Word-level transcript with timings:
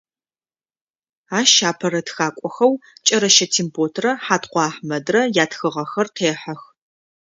Ащ 1.39 1.51
апэрэ 1.69 2.01
тхакӏохэу 2.07 2.73
Кӏэрэщэ 3.05 3.45
Темботрэ 3.53 4.11
Хьаткъо 4.23 4.59
Ахьмэдрэ 4.69 5.21
ятхыгъэхэр 5.43 6.07
къехьэх. 6.15 6.61